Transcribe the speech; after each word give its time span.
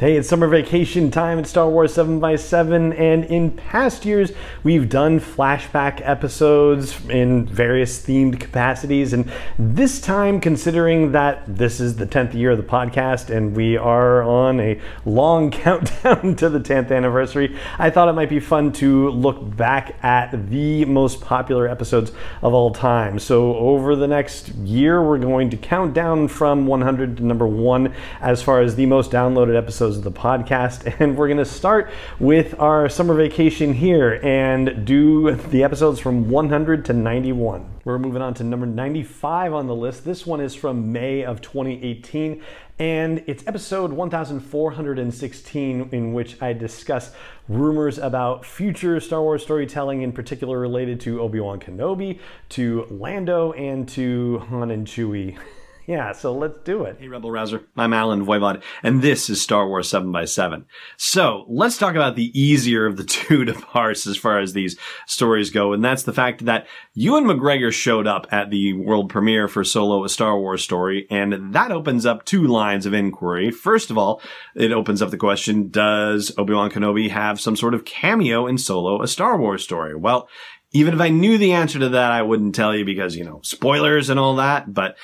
Hey, 0.00 0.16
it's 0.16 0.28
summer 0.28 0.48
vacation 0.48 1.12
time 1.12 1.38
at 1.38 1.46
Star 1.46 1.68
Wars 1.68 1.94
7x7, 1.94 2.98
and 2.98 3.24
in 3.26 3.52
past 3.52 4.04
years, 4.04 4.32
we've 4.64 4.88
done 4.88 5.20
flashback 5.20 6.00
episodes 6.02 6.98
in 7.08 7.46
various 7.46 8.04
themed 8.04 8.40
capacities. 8.40 9.12
And 9.12 9.30
this 9.56 10.00
time, 10.00 10.40
considering 10.40 11.12
that 11.12 11.44
this 11.46 11.78
is 11.78 11.94
the 11.94 12.06
10th 12.06 12.34
year 12.34 12.50
of 12.50 12.56
the 12.56 12.64
podcast 12.64 13.30
and 13.30 13.54
we 13.54 13.76
are 13.76 14.24
on 14.24 14.58
a 14.58 14.80
long 15.04 15.50
countdown 15.52 16.34
to 16.34 16.48
the 16.48 16.58
10th 16.58 16.90
anniversary, 16.90 17.56
I 17.78 17.88
thought 17.90 18.08
it 18.08 18.14
might 18.14 18.30
be 18.30 18.40
fun 18.40 18.72
to 18.72 19.10
look 19.10 19.56
back 19.56 19.94
at 20.02 20.50
the 20.50 20.86
most 20.86 21.20
popular 21.20 21.68
episodes 21.68 22.10
of 22.42 22.52
all 22.52 22.72
time. 22.72 23.20
So, 23.20 23.54
over 23.54 23.94
the 23.94 24.08
next 24.08 24.48
year, 24.48 25.00
we're 25.00 25.18
going 25.18 25.50
to 25.50 25.56
count 25.56 25.94
down 25.94 26.26
from 26.26 26.66
100 26.66 27.18
to 27.18 27.24
number 27.24 27.46
one 27.46 27.94
as 28.20 28.42
far 28.42 28.60
as 28.60 28.74
the 28.74 28.86
most 28.86 29.12
downloaded 29.12 29.56
episodes 29.56 29.83
episodes 29.84 29.98
of 29.98 30.04
the 30.04 30.18
podcast. 30.18 30.94
And 31.04 31.16
we're 31.16 31.26
going 31.26 31.38
to 31.38 31.44
start 31.44 31.90
with 32.18 32.58
our 32.58 32.88
summer 32.88 33.14
vacation 33.14 33.74
here 33.74 34.18
and 34.22 34.86
do 34.86 35.32
the 35.32 35.62
episodes 35.62 36.00
from 36.00 36.30
100 36.30 36.86
to 36.86 36.94
91. 36.94 37.68
We're 37.84 37.98
moving 37.98 38.22
on 38.22 38.32
to 38.34 38.44
number 38.44 38.64
95 38.64 39.52
on 39.52 39.66
the 39.66 39.74
list. 39.74 40.06
This 40.06 40.24
one 40.24 40.40
is 40.40 40.54
from 40.54 40.90
May 40.92 41.22
of 41.24 41.42
2018, 41.42 42.42
and 42.78 43.22
it's 43.26 43.46
episode 43.46 43.92
1416, 43.92 45.88
in 45.92 46.14
which 46.14 46.40
I 46.40 46.54
discuss 46.54 47.10
rumors 47.48 47.98
about 47.98 48.46
future 48.46 48.98
Star 49.00 49.20
Wars 49.20 49.42
storytelling, 49.42 50.00
in 50.00 50.12
particular 50.12 50.58
related 50.58 51.00
to 51.02 51.20
Obi 51.20 51.40
Wan 51.40 51.60
Kenobi, 51.60 52.20
to 52.50 52.86
Lando, 52.88 53.52
and 53.52 53.86
to 53.90 54.38
Han 54.48 54.70
and 54.70 54.86
Chewie. 54.86 55.36
Yeah, 55.86 56.12
so 56.12 56.32
let's 56.32 56.56
do 56.60 56.84
it. 56.84 56.96
Hey, 56.98 57.08
Rebel 57.08 57.30
Rouser. 57.30 57.62
I'm 57.76 57.92
Allen 57.92 58.24
Voivod, 58.24 58.62
and 58.82 59.02
this 59.02 59.28
is 59.28 59.42
Star 59.42 59.68
Wars 59.68 59.86
7 59.86 60.10
by 60.10 60.24
7 60.24 60.64
So 60.96 61.44
let's 61.46 61.76
talk 61.76 61.94
about 61.94 62.16
the 62.16 62.32
easier 62.38 62.86
of 62.86 62.96
the 62.96 63.04
two 63.04 63.44
to 63.44 63.52
parse 63.52 64.06
as 64.06 64.16
far 64.16 64.38
as 64.38 64.54
these 64.54 64.78
stories 65.06 65.50
go, 65.50 65.74
and 65.74 65.84
that's 65.84 66.04
the 66.04 66.14
fact 66.14 66.46
that 66.46 66.66
Ewan 66.94 67.24
McGregor 67.24 67.70
showed 67.70 68.06
up 68.06 68.26
at 68.30 68.48
the 68.48 68.72
world 68.72 69.10
premiere 69.10 69.46
for 69.46 69.62
Solo, 69.62 70.04
a 70.04 70.08
Star 70.08 70.38
Wars 70.38 70.64
story, 70.64 71.06
and 71.10 71.52
that 71.52 71.70
opens 71.70 72.06
up 72.06 72.24
two 72.24 72.46
lines 72.46 72.86
of 72.86 72.94
inquiry. 72.94 73.50
First 73.50 73.90
of 73.90 73.98
all, 73.98 74.22
it 74.54 74.72
opens 74.72 75.02
up 75.02 75.10
the 75.10 75.18
question, 75.18 75.68
does 75.68 76.32
Obi-Wan 76.38 76.70
Kenobi 76.70 77.10
have 77.10 77.38
some 77.38 77.56
sort 77.56 77.74
of 77.74 77.84
cameo 77.84 78.46
in 78.46 78.56
Solo, 78.56 79.02
a 79.02 79.06
Star 79.06 79.36
Wars 79.36 79.62
story? 79.62 79.94
Well, 79.94 80.30
even 80.74 80.92
if 80.92 81.00
I 81.00 81.08
knew 81.08 81.38
the 81.38 81.52
answer 81.52 81.78
to 81.78 81.90
that, 81.90 82.10
I 82.10 82.22
wouldn't 82.22 82.54
tell 82.54 82.74
you 82.74 82.84
because, 82.84 83.14
you 83.14 83.24
know, 83.24 83.40
spoilers 83.42 84.10
and 84.10 84.18
all 84.18 84.36
that, 84.36 84.74
but 84.74 84.96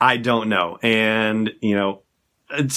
I 0.00 0.16
don't 0.16 0.48
know. 0.48 0.78
And, 0.82 1.50
you 1.60 1.74
know, 1.74 2.02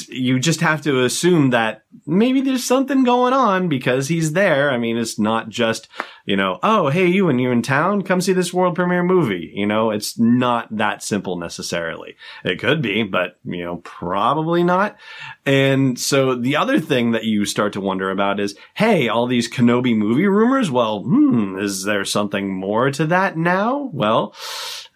you 0.09 0.37
just 0.37 0.59
have 0.59 0.81
to 0.81 1.03
assume 1.05 1.51
that 1.51 1.83
maybe 2.05 2.41
there's 2.41 2.63
something 2.63 3.05
going 3.05 3.31
on 3.31 3.69
because 3.69 4.09
he's 4.09 4.33
there. 4.33 4.69
I 4.69 4.77
mean, 4.77 4.97
it's 4.97 5.17
not 5.17 5.47
just, 5.47 5.87
you 6.25 6.35
know, 6.35 6.59
oh, 6.61 6.89
hey, 6.89 7.07
you 7.07 7.29
and 7.29 7.39
you 7.39 7.51
in 7.51 7.61
town, 7.61 8.01
come 8.01 8.19
see 8.19 8.33
this 8.33 8.53
world 8.53 8.75
premiere 8.75 9.03
movie. 9.03 9.49
You 9.53 9.65
know, 9.65 9.91
it's 9.91 10.19
not 10.19 10.75
that 10.75 11.03
simple 11.03 11.37
necessarily. 11.37 12.17
It 12.43 12.59
could 12.59 12.81
be, 12.81 13.03
but, 13.03 13.39
you 13.45 13.63
know, 13.63 13.77
probably 13.77 14.61
not. 14.61 14.97
And 15.45 15.97
so 15.97 16.35
the 16.35 16.57
other 16.57 16.79
thing 16.79 17.11
that 17.11 17.23
you 17.23 17.45
start 17.45 17.71
to 17.73 17.81
wonder 17.81 18.11
about 18.11 18.41
is, 18.41 18.57
hey, 18.73 19.07
all 19.07 19.25
these 19.25 19.49
Kenobi 19.49 19.95
movie 19.95 20.27
rumors. 20.27 20.69
Well, 20.69 21.03
hmm, 21.03 21.57
is 21.57 21.85
there 21.85 22.03
something 22.03 22.53
more 22.53 22.91
to 22.91 23.05
that 23.05 23.37
now? 23.37 23.89
Well, 23.93 24.35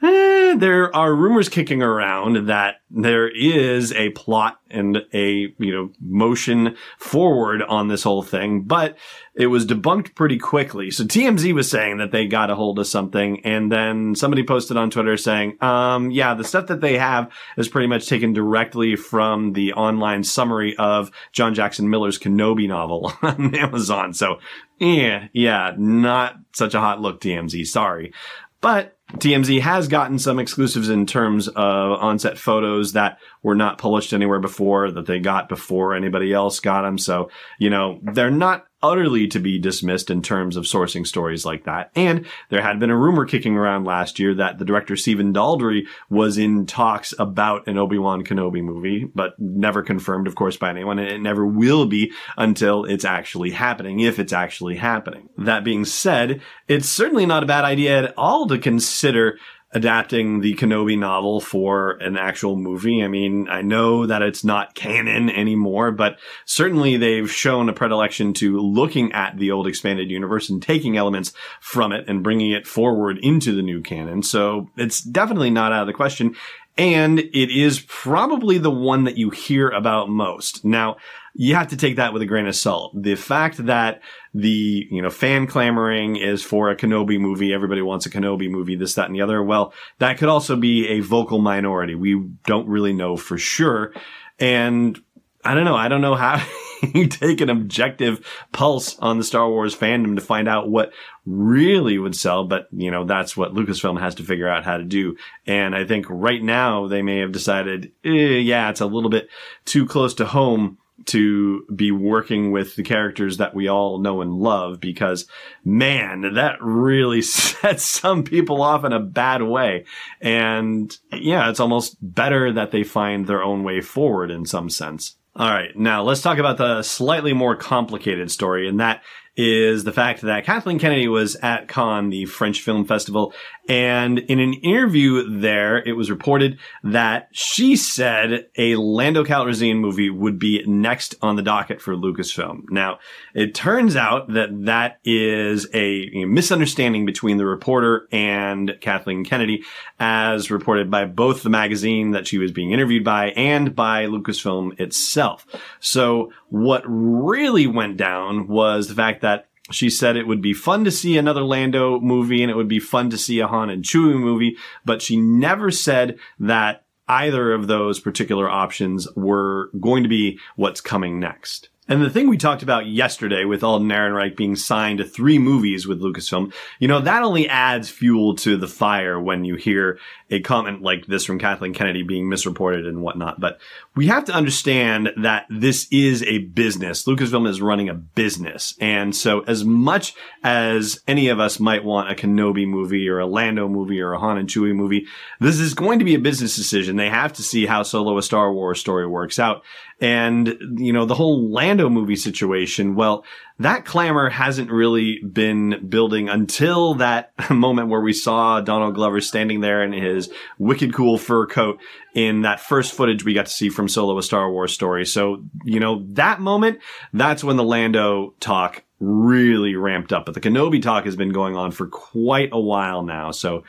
eh, 0.02 0.56
there 0.56 0.96
are 0.96 1.14
rumors 1.14 1.50
kicking 1.50 1.82
around 1.82 2.48
that 2.48 2.76
there 2.90 3.28
is 3.28 3.92
a 3.94 4.10
plot 4.12 4.60
and 4.70 5.04
a, 5.14 5.54
you 5.58 5.72
know, 5.72 5.92
motion 6.00 6.76
forward 6.98 7.62
on 7.62 7.88
this 7.88 8.04
whole 8.04 8.24
thing, 8.24 8.62
but 8.62 8.98
it 9.36 9.48
was 9.48 9.66
debunked 9.66 10.16
pretty 10.16 10.38
quickly. 10.38 10.92
So 10.92 11.04
TMZ 11.04 11.54
was 11.54 11.70
saying 11.70 11.98
that 11.98 12.12
they 12.12 12.28
got 12.28 12.50
a 12.50 12.56
hold 12.56 12.80
of 12.80 12.88
something 12.88 13.46
and 13.46 13.72
then 13.72 14.16
somebody 14.16 14.44
posted 14.44 14.78
on 14.78 14.90
Twitter 14.90 15.18
saying, 15.18 15.58
um, 15.62 16.12
yeah, 16.12 16.34
the 16.34 16.44
stuff 16.44 16.68
that 16.68 16.82
they 16.82 16.98
have 16.98 17.32
is 17.58 17.68
pretty 17.68 17.88
much 17.88 18.08
taken 18.08 18.34
directly 18.34 18.96
from 18.96 19.54
the 19.54 19.74
online 19.74 20.24
summary 20.24 20.76
of 20.78 21.12
John 21.32 21.54
Jackson 21.54 21.90
Miller's 21.90 22.20
Kenobi 22.20 22.68
novel 22.68 23.12
on 23.22 23.56
Amazon. 23.56 24.14
So 24.14 24.40
yeah, 24.80 25.28
yeah, 25.34 25.74
not 25.78 26.36
such 26.54 26.74
a 26.74 26.80
hot 26.80 27.02
look, 27.02 27.22
TMZ. 27.22 27.66
Sorry. 27.66 28.14
But 28.62 28.95
TMZ 29.14 29.62
has 29.62 29.88
gotten 29.88 30.18
some 30.18 30.40
exclusives 30.40 30.90
in 30.90 31.06
terms 31.06 31.48
of 31.48 31.56
onset 32.02 32.38
photos 32.38 32.94
that 32.94 33.20
were 33.44 33.56
not 33.56 33.78
published 33.78 34.14
anywhere 34.14 34.40
before, 34.40 34.90
that 34.92 35.06
they 35.06 35.20
got 35.20 35.48
before 35.48 35.94
anybody 35.94 36.34
else 36.34 36.60
got 36.60 36.82
them. 36.82 36.98
So, 36.98 37.30
you 37.60 37.70
know, 37.70 38.00
they're 38.02 38.32
not 38.32 38.66
utterly 38.86 39.28
to 39.28 39.40
be 39.40 39.60
dismissed 39.60 40.10
in 40.10 40.22
terms 40.22 40.56
of 40.56 40.66
sourcing 40.66 41.06
stories 41.06 41.46
like 41.46 41.66
that. 41.66 41.92
And 41.96 42.26
there 42.50 42.62
had 42.62 42.80
been 42.80 42.90
a 42.90 42.98
rumor 42.98 43.26
kicking 43.26 43.56
around 43.56 43.86
last 43.86 44.20
year 44.20 44.34
that 44.36 44.60
the 44.60 44.66
director 44.66 44.96
Stephen 44.96 45.34
Daldry 45.34 45.88
was 46.10 46.38
in 46.38 46.66
talks 46.66 47.14
about 47.18 47.68
an 47.68 47.78
Obi-Wan 47.78 48.24
Kenobi 48.24 48.64
movie, 48.64 49.10
but 49.14 49.34
never 49.40 49.82
confirmed, 49.82 50.28
of 50.28 50.36
course, 50.36 50.58
by 50.58 50.70
anyone. 50.70 51.00
And 51.00 51.10
it 51.10 51.22
never 51.22 51.46
will 51.46 51.86
be 51.86 52.12
until 52.38 52.86
it's 52.86 53.06
actually 53.06 53.52
happening, 53.52 54.00
if 54.00 54.20
it's 54.20 54.34
actually 54.34 54.76
happening. 54.76 55.30
That 55.38 55.64
being 55.64 55.86
said, 55.86 56.42
it's 56.68 56.88
certainly 56.88 57.26
not 57.26 57.44
a 57.44 57.48
bad 57.48 57.66
idea 57.66 58.04
at 58.04 58.14
all 58.18 58.48
to 58.48 58.58
consider 58.58 59.40
adapting 59.76 60.40
the 60.40 60.56
Kenobi 60.56 60.98
novel 60.98 61.42
for 61.42 61.92
an 61.98 62.16
actual 62.16 62.56
movie. 62.56 63.04
I 63.04 63.10
mean, 63.10 63.50
I 63.50 63.62
know 63.62 64.06
that 64.06 64.22
it's 64.22 64.46
not 64.46 64.74
canon 64.74 65.30
anymore, 65.30 65.92
but 65.92 66.18
certainly 66.46 66.96
they've 66.96 67.30
shown 67.30 67.68
a 67.68 67.74
predilection 67.74 68.32
to 68.36 68.58
looking 68.58 69.12
at 69.12 69.38
the 69.38 69.52
old 69.52 69.68
expanded 69.68 70.10
universe 70.10 70.50
and 70.50 70.64
taking 70.64 70.96
elements 70.96 71.34
from 71.60 71.92
it 71.92 72.06
and 72.08 72.24
bringing 72.24 72.52
it 72.52 72.66
forward 72.66 73.18
into 73.18 73.54
the 73.54 73.62
new 73.62 73.82
canon. 73.82 74.24
So 74.24 74.70
it's 74.78 75.02
definitely 75.02 75.50
not 75.50 75.74
out 75.74 75.82
of 75.82 75.88
the 75.88 75.94
question. 75.94 76.38
And 76.78 77.20
it 77.20 77.58
is 77.58 77.80
probably 77.88 78.58
the 78.58 78.72
one 78.72 79.06
that 79.06 79.18
you 79.18 79.30
hear 79.30 79.70
about 79.70 80.10
most. 80.10 80.66
Now, 80.66 80.98
you 81.34 81.56
have 81.56 81.70
to 81.70 81.78
take 81.78 81.98
that 81.98 82.12
with 82.12 82.22
a 82.22 82.26
grain 82.26 82.48
of 82.48 82.56
salt. 82.56 82.92
The 83.02 83.16
fact 83.16 83.66
that 83.66 84.02
the, 84.34 84.88
you 84.90 85.02
know, 85.02 85.10
fan 85.10 85.48
clamoring 85.48 86.18
is 86.18 86.44
for 86.44 86.70
a 86.70 86.76
Kenobi 86.76 87.20
movie. 87.20 87.54
Everybody 87.54 87.82
wants 87.82 88.06
a 88.06 88.10
Kenobi 88.10 88.50
movie, 88.50 88.76
this, 88.76 88.96
that, 88.96 89.08
and 89.08 89.16
the 89.16 89.22
other. 89.22 89.42
Well, 89.42 89.74
that 90.00 90.18
could 90.18 90.30
also 90.30 90.56
be 90.56 90.88
a 90.90 91.00
vocal 91.02 91.40
minority. 91.40 91.96
We 91.96 92.22
don't 92.46 92.68
really 92.68 92.94
know 92.94 93.16
for 93.16 93.38
sure. 93.38 93.94
And 94.40 95.00
I 95.44 95.54
don't 95.54 95.66
know. 95.66 95.76
I 95.76 95.88
don't 95.88 96.02
know 96.02 96.16
how 96.16 96.46
you 96.94 97.08
take 97.08 97.42
an 97.42 97.50
objective 97.50 98.26
pulse 98.52 98.98
on 99.00 99.18
the 99.18 99.24
Star 99.24 99.50
Wars 99.50 99.76
fandom 99.76 100.16
to 100.16 100.22
find 100.22 100.48
out 100.48 100.70
what 100.70 100.92
really 101.26 101.98
would 101.98 102.16
sell. 102.16 102.46
But, 102.46 102.68
you 102.72 102.92
know, 102.92 103.06
that's 103.06 103.36
what 103.36 103.54
Lucasfilm 103.54 104.00
has 104.00 104.16
to 104.16 104.24
figure 104.24 104.48
out 104.48 104.66
how 104.66 104.78
to 104.78 104.84
do. 104.84 105.18
And 105.46 105.76
I 105.76 105.86
think 105.86 106.06
right 106.10 106.44
now 106.44 106.88
they 106.88 107.02
may 107.02 107.20
have 107.20 107.32
decided, 107.32 107.92
eh, 108.04 108.40
yeah, 108.40 108.70
it's 108.70 108.82
a 108.82 108.86
little 108.86 109.10
bit 109.10 109.30
too 109.66 109.86
close 109.86 110.14
to 110.16 110.26
home 110.26 110.78
to 111.06 111.66
be 111.76 111.92
working 111.92 112.52
with 112.52 112.76
the 112.76 112.84
characters 112.84 113.38
that 113.38 113.54
we 113.54 113.68
all 113.68 114.00
know 114.00 114.22
and 114.22 114.34
love 114.34 114.80
because 114.80 115.28
man, 115.64 116.34
that 116.36 116.58
really 116.62 117.22
sets 117.22 117.84
some 117.84 118.24
people 118.24 118.62
off 118.62 118.84
in 118.86 118.94
a 118.94 119.00
bad 119.00 119.44
way. 119.44 119.86
And 120.22 120.96
yeah, 121.12 121.50
it's 121.50 121.60
almost 121.60 121.98
better 122.02 122.52
that 122.54 122.72
they 122.72 122.84
find 122.84 123.28
their 123.28 123.44
own 123.44 123.64
way 123.64 123.82
forward 123.82 124.32
in 124.32 124.46
some 124.46 124.70
sense. 124.70 125.16
All 125.38 125.50
right. 125.50 125.76
Now 125.76 126.04
let's 126.04 126.22
talk 126.22 126.38
about 126.38 126.58
the 126.58 126.82
slightly 126.82 127.34
more 127.34 127.56
complicated 127.56 128.32
story. 128.32 128.70
And 128.70 128.80
that 128.80 129.04
is 129.38 129.84
the 129.84 129.92
fact 129.92 130.22
that 130.22 130.46
Kathleen 130.46 130.80
Kennedy 130.80 131.08
was 131.08 131.36
at 131.38 131.68
Cannes, 131.68 132.10
the 132.10 132.26
French 132.26 132.62
Film 132.62 132.86
Festival, 132.86 133.34
and 133.68 134.20
in 134.20 134.40
an 134.40 134.54
interview 134.54 135.40
there, 135.40 135.78
it 135.78 135.94
was 135.94 136.12
reported 136.12 136.60
that 136.84 137.30
she 137.32 137.76
said 137.76 138.46
a 138.58 138.76
Lando 138.76 139.24
Calrissian 139.24 139.80
movie 139.80 140.10
would 140.10 140.38
be 140.38 140.64
next 140.68 141.16
on 141.22 141.36
the 141.36 141.42
docket 141.42 141.82
for 141.82 141.96
Lucasfilm. 141.96 142.64
Now, 142.70 143.00
it 143.34 143.56
turns 143.56 143.96
out 143.96 144.32
that 144.34 144.50
that 144.66 145.00
is 145.04 145.68
a 145.74 146.26
misunderstanding 146.26 147.06
between 147.06 147.38
the 147.38 147.46
reporter 147.46 148.08
and 148.12 148.78
Kathleen 148.82 149.26
Kennedy, 149.26 149.64
as 150.00 150.52
reported 150.52 150.92
by 150.92 151.06
both 151.06 151.42
the 151.42 151.50
magazine 151.50 152.12
that 152.12 152.28
she 152.28 152.38
was 152.38 152.52
being 152.52 152.72
interviewed 152.72 153.04
by 153.04 153.32
and 153.32 153.76
by 153.76 154.06
Lucasfilm 154.06 154.80
itself. 154.80 155.46
So 155.80 156.32
what 156.50 156.84
really 156.86 157.66
went 157.66 157.98
down 157.98 158.48
was 158.48 158.88
the 158.88 158.96
fact 158.96 159.22
that 159.22 159.25
she 159.72 159.90
said 159.90 160.16
it 160.16 160.28
would 160.28 160.42
be 160.42 160.54
fun 160.54 160.84
to 160.84 160.92
see 160.92 161.18
another 161.18 161.42
Lando 161.42 162.00
movie 162.00 162.44
and 162.44 162.52
it 162.52 162.56
would 162.56 162.68
be 162.68 162.80
fun 162.80 163.10
to 163.10 163.18
see 163.18 163.40
a 163.40 163.48
Han 163.48 163.70
and 163.70 163.84
Chewie 163.84 164.20
movie, 164.20 164.58
but 164.84 165.02
she 165.02 165.18
never 165.18 165.72
said 165.72 166.18
that 166.40 166.86
either 167.08 167.54
of 167.54 167.68
those 167.68 168.00
particular 168.00 168.50
options 168.50 169.08
were 169.16 169.70
going 169.80 170.04
to 170.04 170.10
be 170.10 170.40
what's 170.56 170.82
coming 170.82 171.20
next. 171.20 171.70
And 171.88 172.02
the 172.02 172.10
thing 172.10 172.28
we 172.28 172.38
talked 172.38 172.64
about 172.64 172.88
yesterday 172.88 173.46
with 173.46 173.64
Alden 173.64 173.88
Ehrenreich 173.90 174.36
being 174.36 174.56
signed 174.56 174.98
to 174.98 175.06
three 175.06 175.38
movies 175.38 175.88
with 175.88 176.02
Lucasfilm, 176.02 176.52
you 176.80 176.88
know, 176.88 177.00
that 177.00 177.22
only 177.22 177.48
adds 177.48 177.90
fuel 177.90 178.36
to 178.38 178.58
the 178.58 178.68
fire 178.68 179.20
when 179.20 179.46
you 179.46 179.56
hear 179.56 180.00
a 180.32 180.40
comment 180.40 180.82
like 180.82 181.06
this 181.06 181.24
from 181.24 181.38
Kathleen 181.38 181.74
Kennedy 181.74 182.02
being 182.02 182.28
misreported 182.28 182.88
and 182.88 183.04
whatnot. 183.04 183.40
But 183.40 183.60
we 183.96 184.08
have 184.08 184.26
to 184.26 184.34
understand 184.34 185.12
that 185.18 185.46
this 185.50 185.88
is 185.92 186.24
a 186.24 186.40
business. 186.40 187.04
Lucasfilm 187.04 187.48
is 187.48 187.62
running 187.62 187.90
a 187.90 187.94
business. 187.94 188.74
And 188.80 189.16
so 189.16 189.42
as 189.42 189.64
much 189.64 190.16
as 190.44 191.00
any 191.08 191.28
of 191.28 191.40
us 191.40 191.60
might 191.60 191.84
want 191.84 192.10
a 192.10 192.16
Kenobi 192.16 192.68
movie 192.68 193.08
or 193.08 193.20
a 193.20 193.28
Lando 193.28 193.68
movie 193.68 194.02
or 194.02 194.14
a 194.14 194.20
Han 194.20 194.40
and 194.40 194.50
Chewie 194.50 194.76
movie, 194.76 195.06
this 195.40 195.60
is 195.60 195.76
going 195.76 196.00
to 196.00 196.06
be 196.06 196.16
a 196.16 196.20
business 196.20 196.56
decision. 196.56 196.96
They 196.96 197.10
have 197.10 197.34
to 197.34 197.44
see 197.44 197.68
how 197.68 197.84
Solo 197.84 198.18
a 198.18 198.24
Star 198.24 198.52
Wars 198.52 198.80
story 198.80 199.06
works 199.06 199.38
out. 199.38 199.64
And, 200.02 200.58
you 200.78 200.92
know, 200.92 201.06
the 201.06 201.16
whole 201.16 201.50
Lando 201.50 201.90
movie 201.90 202.18
situation, 202.18 202.96
well, 202.96 203.24
that 203.60 203.86
clamor 203.86 204.30
hasn't 204.30 204.70
really 204.70 205.20
been 205.20 205.88
building 205.88 206.28
until 206.28 206.96
that 206.96 207.32
moment 207.50 207.88
where 207.88 208.02
we 208.02 208.12
saw 208.12 208.60
Donald 208.60 208.96
Glover 208.96 209.22
standing 209.22 209.62
there 209.62 209.84
in 209.84 209.94
his 209.94 210.30
wicked 210.60 210.94
cool 210.94 211.18
fur 211.18 211.46
coat 211.46 211.80
in 212.14 212.42
that 212.42 212.60
first 212.60 212.94
footage 212.94 213.24
we 213.24 213.34
got 213.34 213.46
to 213.46 213.52
see 213.52 213.70
from 213.70 213.88
Solo 213.88 214.18
a 214.18 214.24
Star 214.24 214.52
Wars 214.52 214.74
story. 214.74 215.06
So, 215.06 215.44
you 215.64 215.80
know, 215.80 216.06
that 216.12 216.42
moment, 216.42 216.80
that's 217.14 217.44
when 217.44 217.56
the 217.56 217.64
Lando 217.64 218.34
talk 218.42 218.84
really 219.00 219.76
ramped 219.76 220.12
up. 220.12 220.26
But 220.26 220.34
the 220.34 220.42
Kenobi 220.42 220.82
talk 220.82 221.06
has 221.06 221.16
been 221.16 221.32
going 221.32 221.56
on 221.56 221.72
for 221.72 221.88
quite 221.88 222.50
a 222.52 222.60
while 222.60 223.04
now. 223.04 223.32
So, 223.32 223.64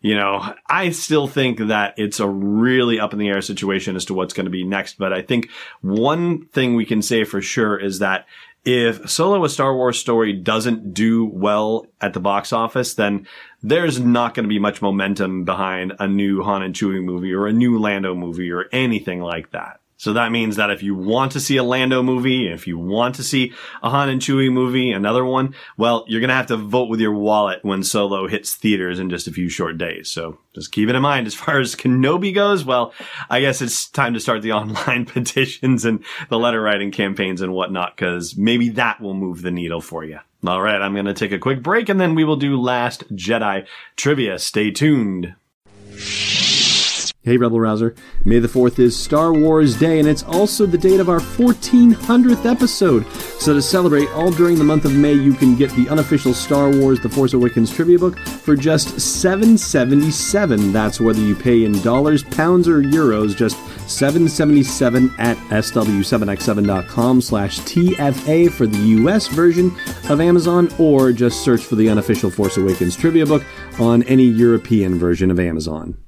you 0.00 0.14
know, 0.14 0.54
I 0.66 0.90
still 0.90 1.26
think 1.26 1.58
that 1.58 1.94
it's 1.96 2.20
a 2.20 2.28
really 2.28 3.00
up 3.00 3.12
in 3.12 3.18
the 3.18 3.28
air 3.28 3.42
situation 3.42 3.96
as 3.96 4.04
to 4.06 4.14
what's 4.14 4.34
going 4.34 4.46
to 4.46 4.50
be 4.50 4.64
next. 4.64 4.96
But 4.96 5.12
I 5.12 5.22
think 5.22 5.50
one 5.80 6.46
thing 6.46 6.74
we 6.74 6.84
can 6.84 7.02
say 7.02 7.24
for 7.24 7.42
sure 7.42 7.76
is 7.76 7.98
that 7.98 8.26
if 8.64 9.08
Solo 9.08 9.44
a 9.44 9.48
Star 9.48 9.74
Wars 9.74 9.98
story 9.98 10.32
doesn't 10.32 10.92
do 10.92 11.24
well 11.26 11.86
at 12.00 12.12
the 12.12 12.20
box 12.20 12.52
office, 12.52 12.94
then 12.94 13.26
there's 13.62 13.98
not 13.98 14.34
going 14.34 14.44
to 14.44 14.48
be 14.48 14.58
much 14.58 14.82
momentum 14.82 15.44
behind 15.44 15.94
a 15.98 16.06
new 16.06 16.42
Han 16.42 16.62
and 16.62 16.74
Chewie 16.74 17.02
movie 17.02 17.32
or 17.32 17.46
a 17.46 17.52
new 17.52 17.78
Lando 17.78 18.14
movie 18.14 18.52
or 18.52 18.66
anything 18.72 19.20
like 19.20 19.50
that. 19.52 19.80
So 19.98 20.12
that 20.12 20.30
means 20.30 20.54
that 20.56 20.70
if 20.70 20.80
you 20.80 20.94
want 20.94 21.32
to 21.32 21.40
see 21.40 21.56
a 21.56 21.64
Lando 21.64 22.04
movie, 22.04 22.46
if 22.48 22.68
you 22.68 22.78
want 22.78 23.16
to 23.16 23.24
see 23.24 23.52
a 23.82 23.90
Han 23.90 24.08
and 24.08 24.20
Chewie 24.20 24.50
movie, 24.50 24.92
another 24.92 25.24
one, 25.24 25.56
well, 25.76 26.04
you're 26.06 26.20
going 26.20 26.28
to 26.28 26.36
have 26.36 26.46
to 26.46 26.56
vote 26.56 26.88
with 26.88 27.00
your 27.00 27.12
wallet 27.12 27.64
when 27.64 27.82
Solo 27.82 28.28
hits 28.28 28.54
theaters 28.54 29.00
in 29.00 29.10
just 29.10 29.26
a 29.26 29.32
few 29.32 29.48
short 29.48 29.76
days. 29.76 30.08
So 30.08 30.38
just 30.54 30.70
keep 30.70 30.88
it 30.88 30.94
in 30.94 31.02
mind. 31.02 31.26
As 31.26 31.34
far 31.34 31.58
as 31.58 31.74
Kenobi 31.74 32.32
goes, 32.32 32.64
well, 32.64 32.94
I 33.28 33.40
guess 33.40 33.60
it's 33.60 33.86
time 33.86 34.14
to 34.14 34.20
start 34.20 34.42
the 34.42 34.52
online 34.58 35.04
petitions 35.04 35.84
and 35.84 36.04
the 36.28 36.38
letter 36.38 36.62
writing 36.62 36.92
campaigns 36.92 37.42
and 37.42 37.52
whatnot, 37.52 37.96
because 37.96 38.36
maybe 38.36 38.68
that 38.70 39.00
will 39.00 39.14
move 39.14 39.42
the 39.42 39.50
needle 39.50 39.80
for 39.80 40.04
you. 40.04 40.20
All 40.46 40.62
right, 40.62 40.80
I'm 40.80 40.94
going 40.94 41.06
to 41.06 41.14
take 41.14 41.32
a 41.32 41.40
quick 41.40 41.60
break 41.60 41.88
and 41.88 42.00
then 42.00 42.14
we 42.14 42.22
will 42.22 42.36
do 42.36 42.56
Last 42.56 43.02
Jedi 43.16 43.66
trivia. 43.96 44.38
Stay 44.38 44.70
tuned. 44.70 45.34
Hey, 47.28 47.36
Rebel 47.36 47.60
Rouser. 47.60 47.94
May 48.24 48.38
the 48.38 48.48
4th 48.48 48.78
is 48.78 48.96
Star 48.96 49.34
Wars 49.34 49.76
Day, 49.76 49.98
and 49.98 50.08
it's 50.08 50.22
also 50.22 50.64
the 50.64 50.78
date 50.78 50.98
of 50.98 51.10
our 51.10 51.20
1400th 51.20 52.50
episode. 52.50 53.06
So, 53.38 53.52
to 53.52 53.60
celebrate 53.60 54.08
all 54.12 54.30
during 54.30 54.56
the 54.56 54.64
month 54.64 54.86
of 54.86 54.94
May, 54.94 55.12
you 55.12 55.34
can 55.34 55.54
get 55.54 55.70
the 55.72 55.90
unofficial 55.90 56.32
Star 56.32 56.70
Wars 56.70 57.00
The 57.00 57.10
Force 57.10 57.34
Awakens 57.34 57.70
trivia 57.70 57.98
book 57.98 58.18
for 58.18 58.56
just 58.56 58.96
$7.77. 58.96 60.72
That's 60.72 61.02
whether 61.02 61.20
you 61.20 61.36
pay 61.36 61.66
in 61.66 61.72
dollars, 61.82 62.24
pounds, 62.24 62.66
or 62.66 62.80
euros, 62.82 63.36
just 63.36 63.58
$7.77 63.58 65.14
at 65.18 65.36
sw7x7.com 65.36 67.20
slash 67.20 67.58
TFA 67.60 68.50
for 68.50 68.66
the 68.66 68.78
US 68.78 69.26
version 69.26 69.70
of 70.08 70.22
Amazon, 70.22 70.70
or 70.78 71.12
just 71.12 71.44
search 71.44 71.60
for 71.60 71.76
the 71.76 71.90
unofficial 71.90 72.30
Force 72.30 72.56
Awakens 72.56 72.96
trivia 72.96 73.26
book 73.26 73.44
on 73.78 74.02
any 74.04 74.24
European 74.24 74.98
version 74.98 75.30
of 75.30 75.38
Amazon. 75.38 75.98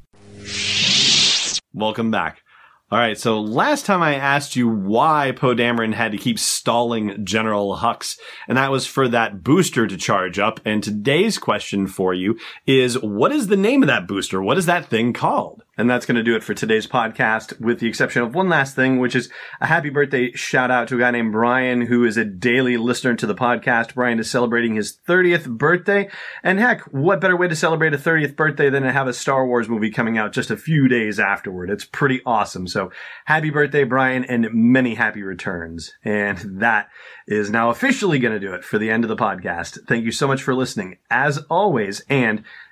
Welcome 1.72 2.10
back. 2.10 2.42
All 2.90 2.98
right, 2.98 3.16
so 3.16 3.40
last 3.40 3.86
time 3.86 4.02
I 4.02 4.16
asked 4.16 4.56
you 4.56 4.68
why 4.68 5.30
Poe 5.30 5.54
Dameron 5.54 5.94
had 5.94 6.10
to 6.10 6.18
keep 6.18 6.40
stalling 6.40 7.24
General 7.24 7.76
Hux, 7.76 8.18
and 8.48 8.58
that 8.58 8.72
was 8.72 8.88
for 8.88 9.06
that 9.06 9.44
booster 9.44 9.86
to 9.86 9.96
charge 9.96 10.40
up. 10.40 10.58
And 10.64 10.82
today's 10.82 11.38
question 11.38 11.86
for 11.86 12.12
you 12.12 12.36
is, 12.66 12.98
what 12.98 13.30
is 13.30 13.46
the 13.46 13.56
name 13.56 13.84
of 13.84 13.86
that 13.86 14.08
booster? 14.08 14.42
What 14.42 14.58
is 14.58 14.66
that 14.66 14.86
thing 14.86 15.12
called? 15.12 15.62
And 15.78 15.88
that's 15.88 16.04
going 16.04 16.16
to 16.16 16.22
do 16.22 16.36
it 16.36 16.44
for 16.44 16.52
today's 16.52 16.86
podcast, 16.86 17.58
with 17.60 17.80
the 17.80 17.88
exception 17.88 18.22
of 18.22 18.34
one 18.34 18.48
last 18.48 18.76
thing, 18.76 18.98
which 18.98 19.14
is 19.14 19.30
a 19.60 19.66
happy 19.66 19.88
birthday 19.88 20.30
shout 20.32 20.70
out 20.70 20.88
to 20.88 20.96
a 20.96 20.98
guy 20.98 21.10
named 21.10 21.32
Brian, 21.32 21.82
who 21.82 22.04
is 22.04 22.16
a 22.16 22.24
daily 22.24 22.76
listener 22.76 23.14
to 23.14 23.26
the 23.26 23.34
podcast. 23.34 23.94
Brian 23.94 24.18
is 24.18 24.30
celebrating 24.30 24.74
his 24.74 24.98
30th 25.08 25.48
birthday. 25.48 26.10
And 26.42 26.58
heck, 26.58 26.82
what 26.92 27.20
better 27.20 27.36
way 27.36 27.48
to 27.48 27.56
celebrate 27.56 27.94
a 27.94 27.98
30th 27.98 28.36
birthday 28.36 28.68
than 28.68 28.82
to 28.82 28.92
have 28.92 29.06
a 29.06 29.12
Star 29.12 29.46
Wars 29.46 29.68
movie 29.68 29.90
coming 29.90 30.18
out 30.18 30.32
just 30.32 30.50
a 30.50 30.56
few 30.56 30.88
days 30.88 31.18
afterward? 31.18 31.70
It's 31.70 31.84
pretty 31.84 32.20
awesome. 32.26 32.66
So 32.66 32.90
happy 33.24 33.50
birthday, 33.50 33.84
Brian, 33.84 34.24
and 34.24 34.48
many 34.52 34.96
happy 34.96 35.22
returns. 35.22 35.94
And 36.04 36.60
that 36.60 36.88
is 37.26 37.50
now 37.50 37.70
officially 37.70 38.18
going 38.18 38.34
to 38.34 38.40
do 38.40 38.52
it 38.54 38.64
for 38.64 38.78
the 38.78 38.90
end 38.90 39.04
of 39.04 39.08
the 39.08 39.16
podcast. 39.16 39.78
Thank 39.86 40.04
you 40.04 40.12
so 40.12 40.26
much 40.26 40.42
for 40.42 40.54
listening, 40.54 40.98
as 41.10 41.38
always. 41.48 42.02
And 42.08 42.44